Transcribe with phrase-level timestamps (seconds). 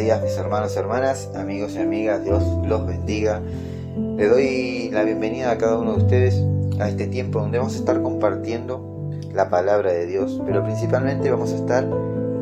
[0.00, 3.42] días mis hermanos y hermanas, amigos y amigas, Dios los bendiga.
[4.16, 6.42] Le doy la bienvenida a cada uno de ustedes
[6.80, 11.52] a este tiempo donde vamos a estar compartiendo la palabra de Dios, pero principalmente vamos
[11.52, 11.86] a estar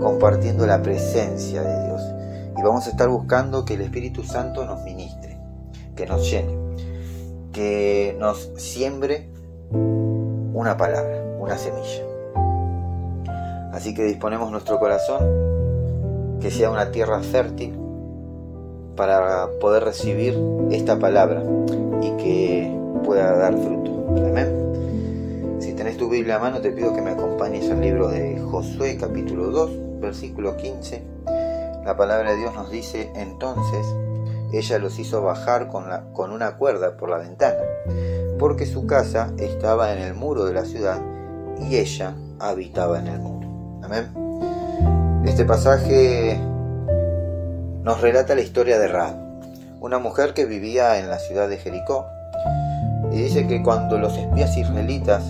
[0.00, 2.02] compartiendo la presencia de Dios
[2.58, 5.38] y vamos a estar buscando que el Espíritu Santo nos ministre,
[5.94, 6.58] que nos llene,
[7.52, 9.28] que nos siembre
[9.70, 12.02] una palabra, una semilla.
[13.72, 15.22] Así que disponemos nuestro corazón,
[16.44, 17.74] que sea una tierra fértil
[18.96, 20.38] para poder recibir
[20.70, 21.42] esta palabra
[22.02, 22.70] y que
[23.02, 24.04] pueda dar fruto.
[24.18, 25.56] Amén.
[25.58, 28.98] Si tenés tu Biblia a mano, te pido que me acompañes al libro de Josué,
[29.00, 31.02] capítulo 2, versículo 15.
[31.82, 33.86] La palabra de Dios nos dice, entonces
[34.52, 37.64] ella los hizo bajar con, con una cuerda por la ventana,
[38.38, 41.00] porque su casa estaba en el muro de la ciudad
[41.58, 43.80] y ella habitaba en el muro.
[43.82, 44.23] Amén.
[45.26, 46.38] Este pasaje
[47.82, 49.14] nos relata la historia de Ra,
[49.80, 52.04] una mujer que vivía en la ciudad de Jericó.
[53.10, 55.24] Y dice que cuando los espías israelitas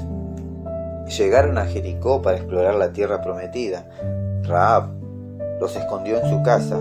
[1.17, 3.86] llegaron a Jericó para explorar la tierra prometida,
[4.42, 4.89] Raab
[5.61, 6.81] los escondió en su casa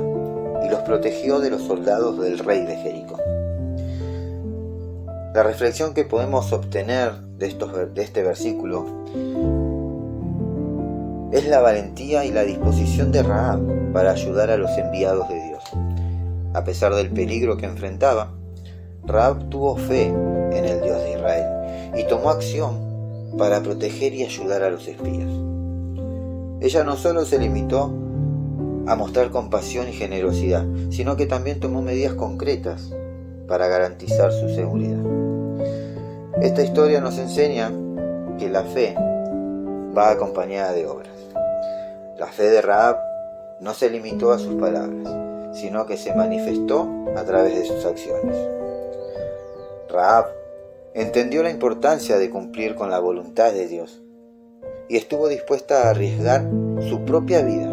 [0.66, 3.20] y los protegió de los soldados del rey de Jericó.
[5.36, 8.86] La reflexión que podemos obtener de, estos, de este versículo
[11.34, 15.64] es la valentía y la disposición de Raab para ayudar a los enviados de Dios.
[16.54, 18.32] A pesar del peligro que enfrentaba,
[19.04, 24.62] Raab tuvo fe en el Dios de Israel y tomó acción para proteger y ayudar
[24.62, 25.30] a los espías.
[26.62, 27.92] Ella no solo se limitó
[28.86, 32.94] a mostrar compasión y generosidad, sino que también tomó medidas concretas
[33.48, 35.02] para garantizar su seguridad.
[36.44, 37.72] Esta historia nos enseña
[38.38, 38.96] que la fe
[39.96, 41.14] va acompañada de obras.
[42.18, 42.98] La fe de Raab
[43.60, 45.14] no se limitó a sus palabras,
[45.54, 48.36] sino que se manifestó a través de sus acciones.
[49.90, 50.26] Raab
[50.94, 54.02] entendió la importancia de cumplir con la voluntad de Dios
[54.90, 56.44] y estuvo dispuesta a arriesgar
[56.90, 57.72] su propia vida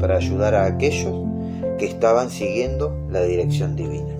[0.00, 1.14] para ayudar a aquellos
[1.78, 4.14] que estaban siguiendo la dirección divina.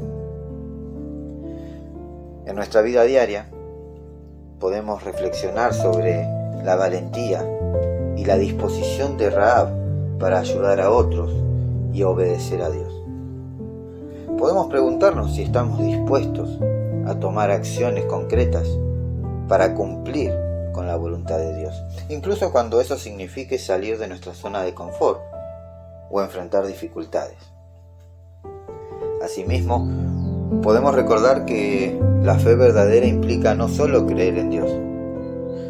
[2.47, 3.51] En nuestra vida diaria
[4.61, 6.36] podemos reflexionar sobre
[6.67, 7.49] la valentía
[8.17, 9.69] y la disposición de Raab
[10.19, 11.31] para ayudar a otros
[11.93, 12.93] y obedecer a Dios.
[14.37, 16.59] Podemos preguntarnos si estamos dispuestos
[17.07, 18.69] a tomar acciones concretas
[19.47, 20.35] para cumplir
[20.73, 25.21] con la voluntad de Dios, incluso cuando eso signifique salir de nuestra zona de confort
[26.11, 27.39] o enfrentar dificultades.
[29.23, 29.89] Asimismo,
[30.65, 34.71] podemos recordar que la fe verdadera implica no solo creer en Dios,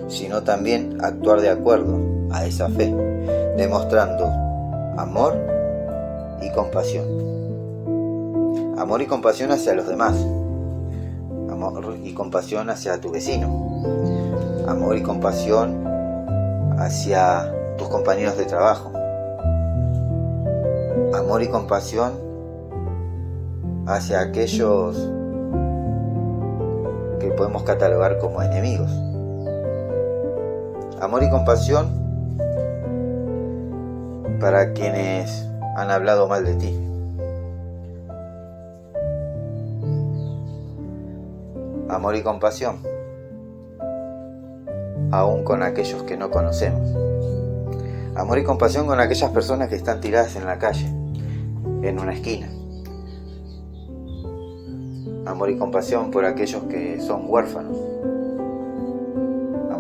[0.09, 1.99] sino también actuar de acuerdo
[2.31, 2.95] a esa fe,
[3.57, 4.27] demostrando
[4.97, 5.37] amor
[6.43, 7.07] y compasión.
[8.79, 10.15] Amor y compasión hacia los demás.
[11.51, 13.47] Amor y compasión hacia tu vecino.
[14.69, 15.87] Amor y compasión
[16.79, 18.93] hacia tus compañeros de trabajo.
[21.15, 22.13] Amor y compasión
[23.87, 25.11] hacia aquellos
[27.21, 28.91] que podemos catalogar como enemigos.
[31.01, 31.89] Amor y compasión
[34.41, 35.47] para quienes
[35.77, 36.81] han hablado mal de ti.
[41.91, 42.79] Amor y compasión
[45.13, 46.89] aún con aquellos que no conocemos.
[48.15, 50.87] Amor y compasión con aquellas personas que están tiradas en la calle,
[51.83, 52.49] en una esquina.
[55.27, 57.77] Amor y compasión por aquellos que son huérfanos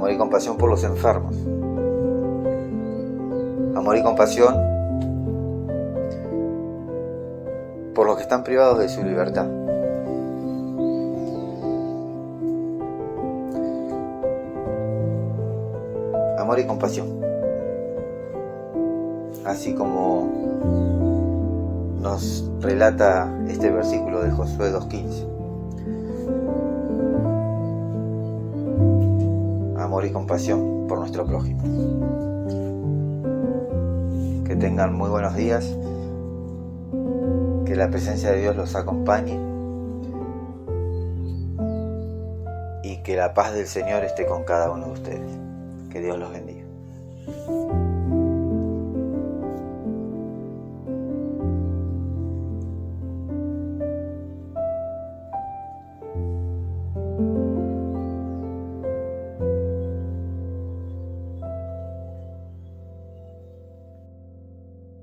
[0.06, 1.34] amor y compasión por los enfermos,
[3.77, 4.55] amor y compasión
[7.93, 9.47] por los que están privados de su libertad.
[16.39, 17.21] Amor y compasión.
[19.45, 20.28] Así como
[22.01, 25.35] nos relata este versículo de Josué 2.15.
[30.07, 31.63] y compasión por nuestro prójimo.
[34.45, 35.77] Que tengan muy buenos días,
[37.65, 39.39] que la presencia de Dios los acompañe
[42.83, 45.39] y que la paz del Señor esté con cada uno de ustedes.
[45.91, 46.65] Que Dios los bendiga.